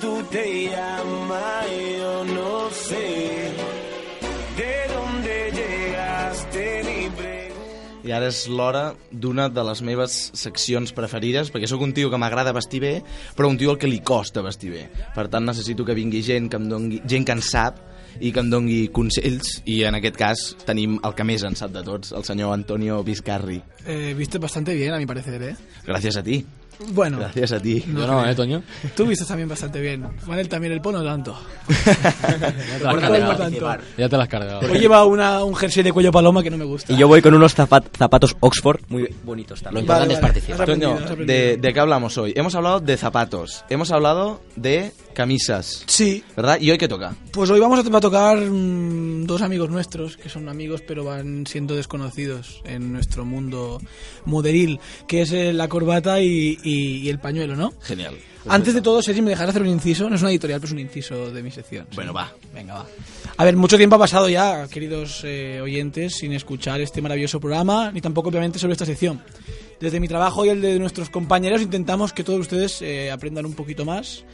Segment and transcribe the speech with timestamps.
[0.00, 1.66] Tú te llamas?
[1.98, 3.52] Yo no sé.
[4.56, 6.82] ¿De dónde llegaste?
[6.84, 7.00] Ni.
[8.00, 12.18] I ara és l'hora d'una de les meves seccions preferides, perquè sóc un tio que
[12.18, 12.94] m'agrada vestir bé,
[13.36, 14.86] però un tio al que li costa vestir bé.
[15.14, 17.78] Per tant, necessito que vingui gent que em dongui, gent que en sap
[18.20, 21.70] i que em dongui consells, i en aquest cas tenim el que més en sap
[21.72, 23.60] de tots, el senyor Antonio Vizcarri.
[23.86, 25.54] Eh, viste bastante bien, a mi parecer, ¿eh?
[25.86, 26.44] Gràcies a ti.
[26.94, 27.84] Bueno, Gràcies a ti.
[27.88, 28.30] No, Yo no, eh.
[28.32, 28.62] ¿eh, Toño?
[28.96, 30.02] tú vistes también bastante bien.
[30.26, 31.36] Manel también, el pono tanto.
[31.68, 33.76] Ya te no tanto.
[33.98, 34.60] Ya te las has cargado.
[34.60, 36.92] Hoy lleva una, un jersey de cuello paloma que no me gusta.
[36.92, 39.74] Y yo voy con unos zapat- zapatos Oxford muy bonitos también.
[39.86, 40.62] Lo importante es Has participar.
[40.62, 42.32] aprendido, Toño, de, ¿de qué hablamos hoy?
[42.36, 46.58] Hemos hablado de zapatos, hemos hablado de camisas, Sí, ¿verdad?
[46.60, 47.14] ¿Y hoy qué toca?
[47.32, 51.74] pues hoy vamos a, tocar mm, dos amigos nuestros, que son amigos pero van siendo
[51.76, 53.80] desconocidos en nuestro mundo
[54.24, 57.72] moderil, que es eh, la corbata y, y- y el pañuelo, ¿no?
[57.82, 58.16] Genial.
[58.48, 60.08] Antes de todo, Sergi, me dejarás hacer un inciso.
[60.08, 61.86] No es una editorial, pero es un inciso de mi sección.
[61.94, 62.32] Bueno, va.
[62.54, 62.86] Venga, va.
[63.36, 67.92] A ver, mucho tiempo ha pasado ya, queridos eh, oyentes, sin escuchar este maravilloso programa,
[67.92, 69.20] ni tampoco, obviamente, sobre esta sección.
[69.78, 73.52] Desde mi trabajo y el de nuestros compañeros, intentamos que todos ustedes eh, aprendan un
[73.52, 74.24] poquito más.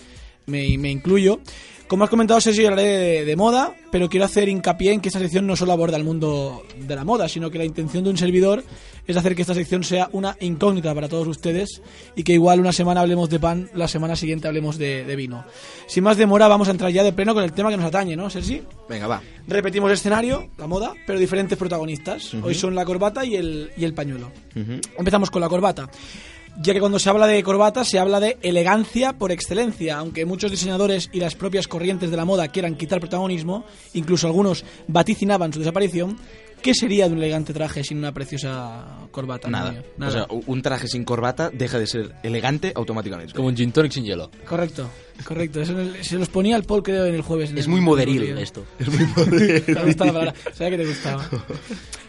[0.46, 1.40] Me, me incluyo.
[1.88, 5.20] Como has comentado, Sergio, hablaré de, de moda, pero quiero hacer hincapié en que esta
[5.20, 8.16] sección no solo aborda el mundo de la moda, sino que la intención de un
[8.16, 8.64] servidor
[9.06, 11.80] es hacer que esta sección sea una incógnita para todos ustedes
[12.16, 15.44] y que igual una semana hablemos de pan, la semana siguiente hablemos de, de vino.
[15.86, 18.16] Sin más demora, vamos a entrar ya de pleno con el tema que nos atañe,
[18.16, 18.62] ¿no, Sergi?
[18.88, 19.22] Venga, va.
[19.46, 22.34] Repetimos escenario, la moda, pero diferentes protagonistas.
[22.34, 24.32] Hoy son la corbata y el, y el pañuelo.
[24.98, 25.88] Empezamos con la corbata.
[26.62, 30.50] Ya que cuando se habla de corbata se habla de elegancia por excelencia, aunque muchos
[30.50, 35.58] diseñadores y las propias corrientes de la moda quieran quitar protagonismo, incluso algunos vaticinaban su
[35.58, 36.16] desaparición,
[36.62, 39.48] ¿qué sería de un elegante traje sin una preciosa corbata?
[39.50, 39.82] Nada.
[40.00, 43.34] O sea, un traje sin corbata deja de ser elegante automáticamente.
[43.34, 44.30] Como un gin tonic sin hielo.
[44.48, 44.88] correcto,
[45.24, 45.60] correcto.
[45.60, 47.50] El- se los ponía el Paul, creo, en el jueves.
[47.50, 48.64] en Es el- muy en el moderil esto.
[48.78, 50.34] Te gusta la palabra.
[50.54, 51.22] Sabía que te gustaba.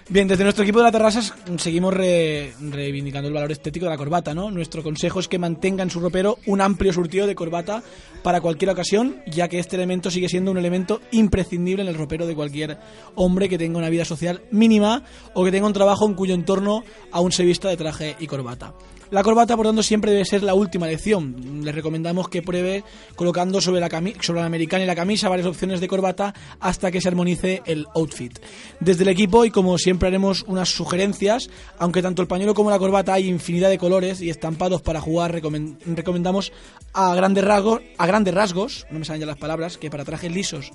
[0.10, 1.22] Bien, desde nuestro equipo de la terraza
[1.58, 4.50] seguimos re- reivindicando el valor estético de la corbata, ¿no?
[4.50, 7.84] Nuestro consejo es que mantenga en su ropero un amplio surtido de corbata
[8.24, 12.26] para cualquier ocasión, ya que este elemento sigue siendo un elemento imprescindible en el ropero
[12.26, 12.78] de cualquier
[13.16, 15.04] hombre que tenga una vida social mínima
[15.34, 18.74] o que tenga un trabajo en cuyo entorno aún se vista de traje y corbata.
[19.10, 21.62] La corbata, por tanto, siempre debe ser la última elección.
[21.64, 22.84] Le recomendamos que pruebe
[23.16, 27.00] colocando sobre la, sobre la americana y la camisa varias opciones de corbata hasta que
[27.00, 28.38] se armonice el outfit.
[28.82, 32.80] Desde el equipo, y como siempre haremos unas sugerencias, aunque tanto el pañuelo como la
[32.80, 36.52] corbata hay infinidad de colores y estampados para jugar, recomen- recomendamos
[36.94, 40.32] a grandes rasgos, a grandes rasgos, no me salen ya las palabras, que para trajes
[40.32, 40.72] lisos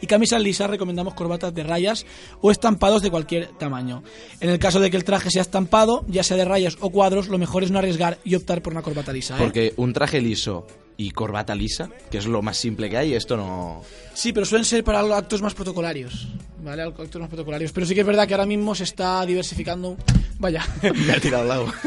[0.00, 2.06] y camisas lisas recomendamos corbatas de rayas
[2.40, 4.02] o estampados de cualquier tamaño.
[4.40, 7.28] En el caso de que el traje sea estampado, ya sea de rayas o cuadros,
[7.28, 9.34] lo mejor es no arriesgar y optar por una corbata lisa.
[9.36, 9.38] ¿eh?
[9.38, 10.66] Porque un traje liso
[10.96, 13.82] y corbata lisa, que es lo más simple que hay, esto no...
[14.14, 16.28] Sí, pero suelen ser para actos más protocolarios.
[16.62, 16.82] ¿Vale?
[16.82, 17.72] Actos más protocolarios.
[17.72, 19.96] Pero sí que es verdad que ahora mismo se está diversificando.
[20.38, 20.66] Vaya.
[20.82, 21.72] Me ha tirat al lago.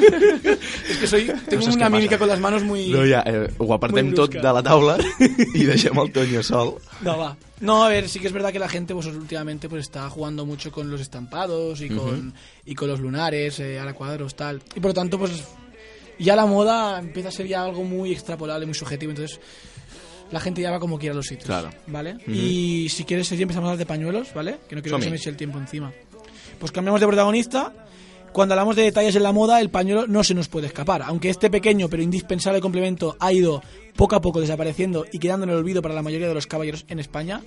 [0.89, 1.31] es que soy.
[1.49, 2.89] Tengo que una mímica con las manos muy.
[2.89, 4.97] No, ja, eh, ho apartem tot de la taula
[5.59, 6.77] i deixem el Toño sol.
[7.01, 7.35] No, va.
[7.59, 10.45] No, a ver, sí que es verdad que la gente pues últimamente pues está jugando
[10.45, 12.33] mucho con los estampados y con,
[12.65, 14.61] y con los lunares, eh, ahora cuadros, tal.
[14.75, 15.43] Y por lo tanto, pues
[16.19, 19.11] ya la moda empieza a ser ya algo muy extrapolable, muy subjetivo.
[19.11, 19.39] Entonces,
[20.31, 21.45] la gente ya va como quiera a los sitios.
[21.45, 21.69] Claro.
[21.87, 22.17] ¿Vale?
[22.27, 24.57] Y si quieres, Sergi, empezamos a hablar de pañuelos, ¿vale?
[24.67, 25.91] Que no quiero que se me eche el tiempo encima.
[26.59, 27.73] Pues cambiamos de protagonista.
[28.33, 31.01] Cuando hablamos de detalles en la moda, el pañuelo no se nos puede escapar.
[31.01, 33.63] Aunque este pequeño pero indispensable complemento ha ido
[33.97, 36.85] poco a poco desapareciendo y quedando en el olvido para la mayoría de los caballeros
[36.87, 37.41] en España,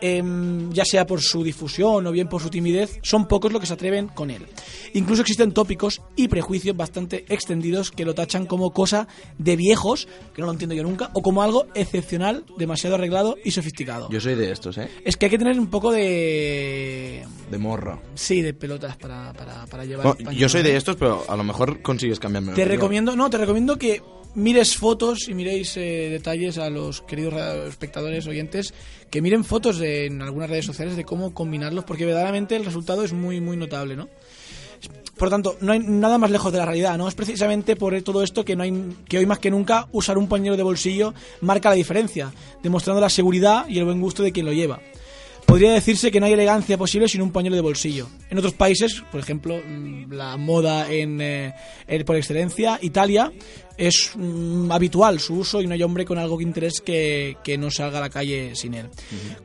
[0.00, 3.66] em, ya sea por su difusión o bien por su timidez, son pocos los que
[3.66, 4.46] se atreven con él.
[4.94, 9.08] Incluso existen tópicos y prejuicios bastante extendidos que lo tachan como cosa
[9.38, 13.50] de viejos, que no lo entiendo yo nunca, o como algo excepcional, demasiado arreglado y
[13.50, 14.08] sofisticado.
[14.10, 14.88] Yo soy de estos, ¿eh?
[15.04, 17.24] Es que hay que tener un poco de...
[17.50, 18.00] De morro.
[18.14, 20.14] Sí, de pelotas para, para, para llevar...
[20.14, 20.78] Bueno, yo soy de ¿no?
[20.78, 22.52] estos, pero a lo mejor consigues cambiarme.
[22.52, 24.00] Te recomiendo, no, te recomiendo que
[24.34, 27.34] mires fotos y miréis eh, detalles a los queridos
[27.68, 28.72] espectadores, oyentes,
[29.10, 33.04] que miren fotos de- en algunas redes sociales de cómo combinarlos, porque verdaderamente el resultado
[33.04, 34.08] es muy, muy notable, ¿no?
[35.16, 37.08] Por lo tanto, no hay nada más lejos de la realidad, ¿no?
[37.08, 38.72] Es precisamente por todo esto que no hay
[39.08, 42.32] que hoy más que nunca usar un pañuelo de bolsillo marca la diferencia,
[42.62, 44.78] demostrando la seguridad y el buen gusto de quien lo lleva.
[45.44, 48.06] Podría decirse que no hay elegancia posible sin un pañuelo de bolsillo.
[48.30, 51.54] En otros países, por ejemplo, mm, la moda en, eh,
[52.06, 53.32] por excelencia, Italia,
[53.78, 57.56] es mm, habitual su uso y no hay hombre con algo que interés que, que
[57.56, 58.90] no salga a la calle sin él.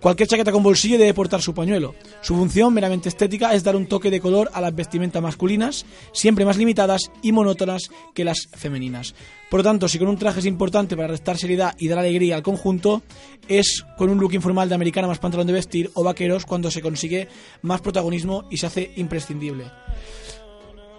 [0.02, 1.96] Cualquier chaqueta con bolsillo debe portar su pañuelo.
[2.22, 6.46] Su función, meramente estética, es dar un toque de color a las vestimentas masculinas, siempre
[6.46, 7.84] más limitadas y monótonas
[8.14, 9.14] que las femeninas.
[9.52, 12.36] Por lo tanto, si con un traje es importante para restar seriedad y dar alegría
[12.36, 13.04] al conjunto,
[13.48, 16.82] es con un look informal de americana más pantalón de vestir o vaqueros cuando se
[16.82, 17.28] consigue
[17.62, 19.66] más protagonismo y se hace imprescindible.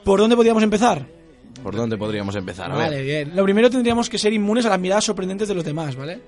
[0.04, 1.23] ¿Por dónde podríamos empezar?
[1.62, 2.70] ¿Por dónde podríamos empezar?
[2.70, 3.32] Vale, bien.
[3.34, 6.20] Lo primero tendríamos que ser inmunes a las miradas sorprendentes de los demás, ¿vale?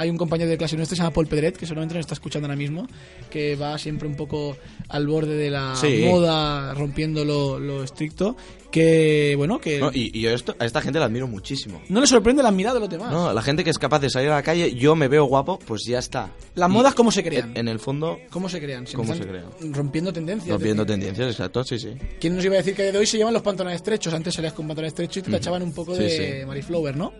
[0.00, 2.14] Hay un compañero de clase nuestro que se llama Paul Pedret, que seguramente nos está
[2.14, 2.86] escuchando ahora mismo,
[3.30, 4.56] que va siempre un poco
[4.88, 6.04] al borde de la Sí.
[6.06, 8.36] moda, rompiendo lo, lo estricto,
[8.70, 11.80] que, bueno, que No, y, y yo esto, a esta gente la admiro muchísimo.
[11.88, 13.10] no le sorprende las miradas de los demás.
[13.10, 15.58] No, la gente que es capaz de salir a la calle, yo me veo guapo,
[15.58, 16.30] pues ya está.
[16.54, 17.56] Las modas, ¿cómo se crean?
[17.56, 18.84] En, el fondo, ¿Cómo se crean?
[18.94, 19.74] ¿Cómo están se crean?
[19.74, 20.50] Rompiendo tendencias.
[20.50, 21.90] rompiendo tendencias, exacto, sí, sí.
[22.20, 24.14] ¿Quién nos iba a decir que de hoy se llevan los pantalones estrechos?
[24.14, 26.46] Antes salías con pantalones estrechos y te tachaban un poco Sí, de sí.
[26.46, 27.12] Mariflower, ¿no?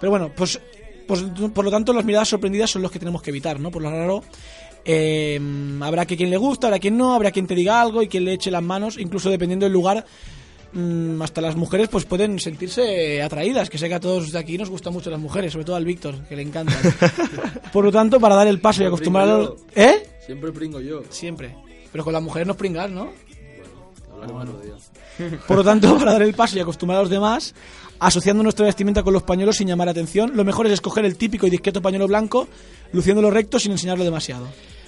[0.00, 0.60] Pero bueno, pues,
[1.06, 1.22] pues
[1.54, 3.70] por lo tanto las miradas sorprendidas son los que tenemos que evitar, ¿no?
[3.70, 4.22] Por lo raro,
[4.84, 5.40] eh,
[5.80, 8.24] habrá que quien le gusta, habrá quien no, habrá quien te diga algo y quien
[8.24, 10.04] le eche las manos, incluso dependiendo del lugar.
[10.72, 14.58] mm, hasta las mujeres pues pueden sentirse atraídas, que sé que a todos de aquí
[14.58, 16.76] nos gustan mucho las mujeres, sobre todo al Víctor, que le encantan.
[17.72, 19.54] Por lo tanto, para dar el paso y acostumbrar a los...
[19.74, 20.02] ¿Eh?
[20.24, 21.02] Siempre pringo yo.
[21.08, 21.54] Siempre.
[21.92, 23.10] Pero con las mujeres no es pringar, ¿no?
[25.48, 27.54] Por lo tanto, para dar el paso y acostumbrar a los demás,
[27.98, 31.46] asociando nuestra vestimenta con los pañuelos sin llamar atención, lo mejor es escoger el típico
[31.46, 32.48] y discreto pañuelo blanco,
[32.92, 34.46] luciéndolo recto sin enseñarlo demasiado.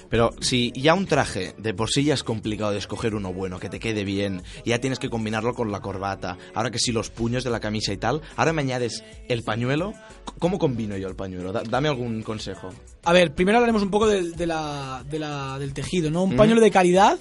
[0.09, 3.59] Pero si ya un traje de por sí ya es complicado de escoger uno bueno,
[3.59, 6.91] que te quede bien, y ya tienes que combinarlo con la corbata, ahora que si
[6.91, 9.93] los puños de la camisa y tal, ahora me añades el pañuelo,
[10.39, 11.51] ¿cómo combino yo el pañuelo?
[11.51, 12.69] Da- dame algún consejo.
[13.03, 16.23] A ver, primero hablaremos un poco de, de la, de la- del tejido, ¿no?
[16.23, 17.17] Un pañuelo de calidad,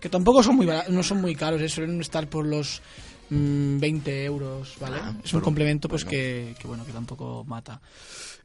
[0.00, 1.68] que tampoco son muy no son muy caros, ¿eh?
[1.68, 2.82] suelen estar por los
[3.30, 4.96] 20 euros, ¿vale?
[5.24, 7.80] es un complemento pues que, que, bueno, que tampoco mata.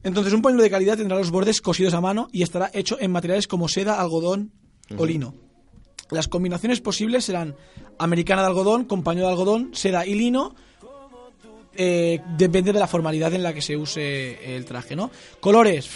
[0.02, 3.10] Entonces, un pañuelo de calidad tendrá los bordes cosidos a mano y estará hecho en
[3.10, 4.52] materiales como seda, algodón
[4.96, 5.34] o lino.
[6.10, 7.56] Las combinaciones posibles serán
[7.98, 10.54] americana de algodón con pañuelo de algodón, seda y lino.
[11.74, 15.10] eh, depende de la formalidad en la que se use el traje, ¿no?
[15.40, 15.88] Colores.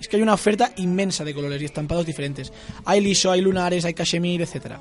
[0.00, 2.52] Es que hay una oferta inmensa de colores y estampados diferentes.
[2.84, 4.80] Hay liso, hay lunares, hay cachemir, etcétera.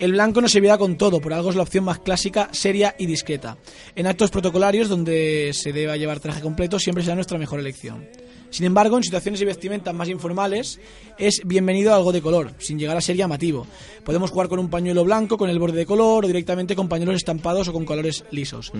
[0.00, 2.96] El blanco no se verá con todo, por algo es la opción más clásica, seria
[2.98, 3.58] y discreta.
[3.94, 8.08] En actos protocolarios donde se deba llevar traje completo siempre será nuestra mejor elección.
[8.48, 10.80] Sin embargo, en situaciones y vestimentas más informales
[11.18, 13.66] es bienvenido algo de color, sin llegar a ser llamativo.
[14.02, 17.16] Podemos jugar con un pañuelo blanco con el borde de color o directamente con pañuelos
[17.16, 18.72] estampados o con colores lisos.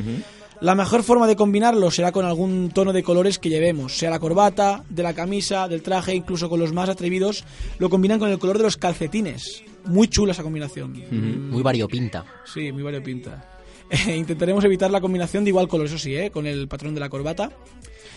[0.62, 4.20] La mejor forma de combinarlo será con algún tono de colores que llevemos, sea la
[4.20, 7.44] corbata, de la camisa, del traje, incluso con los más atrevidos,
[7.78, 9.64] lo combinan con el color de los calcetines.
[9.84, 10.92] Muy chula esa combinación.
[11.50, 12.24] Muy variopinta.
[12.44, 13.46] Sí, muy variopinta.
[13.90, 16.30] Eh, intentaremos evitar la combinación de igual color, eso sí, ¿eh?
[16.30, 17.50] con el patrón de la corbata.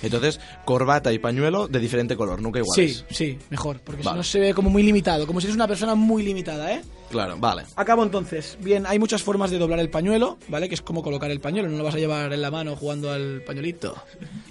[0.04, 3.06] Entonces, corbata y pañuelo de diferente color, nunca iguales.
[3.10, 4.16] Sí, sí, mejor, porque Vale.
[4.16, 6.82] si no se ve como muy limitado, como si eres una persona muy limitada, ¿eh?
[7.10, 7.64] Claro, vale.
[7.76, 8.58] Acabo entonces.
[8.62, 10.68] Bien, hay muchas formas de doblar el pañuelo, ¿vale?
[10.68, 13.12] Que es como colocar el pañuelo, no lo vas a llevar en la mano jugando
[13.12, 13.96] al pañuelito.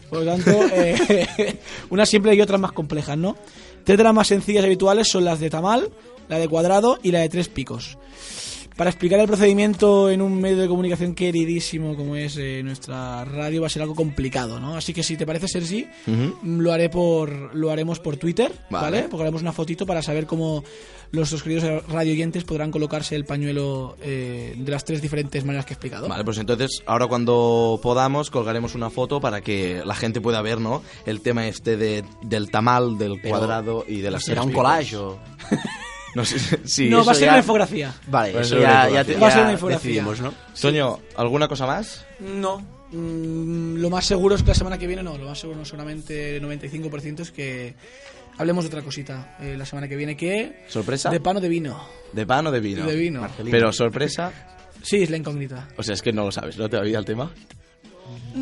[0.08, 1.58] Por lo tanto, eh,
[1.90, 3.37] unas simple y otras más complejas, ¿no?
[3.84, 5.90] Tres de las más sencillas y habituales son las de tamal,
[6.32, 7.98] la de cuadrado y la de tres picos.
[8.76, 13.60] Para explicar el procedimiento en un medio de comunicación queridísimo como es eh, nuestra radio
[13.60, 14.76] va a ser algo complicado, ¿no?
[14.76, 18.84] Así que si te parece, Sergi, mm, lo haré por lo haremos por Twitter, ¿vale?
[18.98, 19.08] Vale.
[19.10, 20.64] Porque haremos una fotito para saber cómo
[21.12, 25.74] nuestros queridos radio oyentes podrán colocarse el pañuelo eh, de las tres diferentes maneras que
[25.74, 26.08] he explicado.
[26.08, 30.62] Vale, pues entonces ahora cuando podamos colgaremos una foto para que la gente pueda ver,
[30.62, 30.82] ¿no?
[31.04, 34.50] El tema este de, del tamal, del Pero, cuadrado y de las ¿Será tres un
[34.52, 34.62] picos.
[34.64, 35.18] collage o...?
[36.14, 36.88] No sé, sí.
[36.90, 37.95] no, va a ser ya- una infografía.
[38.09, 39.14] Vale, Va a eso ser una ya, ya, infografía.
[39.14, 39.88] te- Va a ser una infografía.
[39.90, 40.35] decidimos, ¿no?
[40.61, 42.04] Toño, ¿alguna cosa más?
[42.21, 42.59] No.
[42.92, 45.16] Mm, lo más seguro es que la semana que viene no.
[45.16, 47.75] Lo más seguro, no solamente el 95% es que
[48.37, 50.16] hablemos de otra cosita eh, la semana que viene.
[50.16, 51.09] que ¿Sorpresa?
[51.09, 51.83] De pan o de vino.
[52.12, 52.85] ¿De pan o de vino?
[52.87, 53.26] De vino.
[53.50, 54.31] Pero sorpresa,
[54.83, 55.69] Sí, es la incógnita.
[55.78, 57.31] o sea, es que no lo sabes, ¿no te había el tema?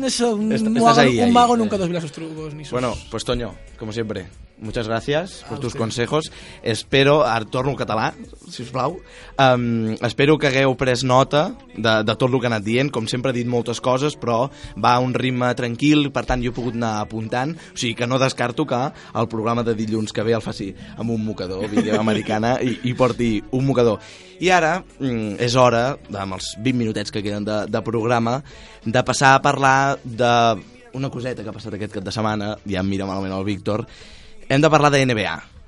[0.03, 1.57] Eso, un, Est- un estás mago, ahí, un ahí, mago eh.
[1.57, 2.71] nunca desvela sus trucos ni sus...
[2.71, 4.25] Bueno, pues Toño, como siempre,
[4.61, 6.31] muchas gracias por tus consejos.
[6.63, 8.13] Espero, ara torno al català,
[8.49, 8.99] si us plau.
[9.37, 12.91] Um, espero que hagueu pres nota de, de tot el que he anat dient.
[12.93, 16.53] Com sempre he dit moltes coses, però va a un ritme tranquil, per tant jo
[16.53, 17.55] he pogut anar apuntant.
[17.73, 21.09] O sigui que no descarto que el programa de dilluns que ve el faci amb
[21.11, 23.99] un mocador, vingui americana, i, i porti un mocador.
[24.41, 28.39] I ara mm, és hora, amb els 20 minutets que queden de, de programa,
[28.85, 30.31] de passar a parlar de
[30.93, 33.85] una coseta que ha passat aquest cap de setmana, ja em mira malament el Víctor,
[34.51, 35.60] hem de parlar de NBA.